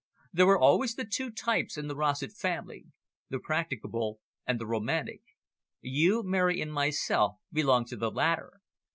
[0.33, 2.85] There were always the two types in the Rossett family,
[3.29, 5.21] the practicable and the romantic.
[5.79, 8.61] You, Mary, and myself belong to the latter.